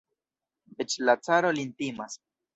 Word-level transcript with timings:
Eĉ 0.85 0.95
la 1.11 1.17
caro 1.29 1.53
lin 1.61 1.77
timas. 1.85 2.19